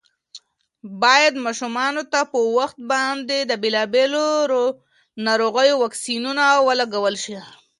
باید 1.03 1.33
ماشومانو 1.45 2.03
ته 2.11 2.19
په 2.31 2.39
وخت 2.57 2.77
باندې 2.91 3.37
د 3.43 3.51
بېلابېلو 3.63 4.27
ناروغیو 5.25 5.79
واکسینونه 5.83 6.45
ولګول 6.67 7.15
شي. 7.23 7.37